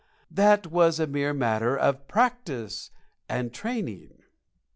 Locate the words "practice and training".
2.07-4.23